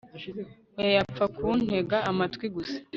oya, 0.79 0.91
yapfa 0.97 1.25
kuntega 1.35 1.97
amatwi 2.09 2.45
gusa 2.55 2.77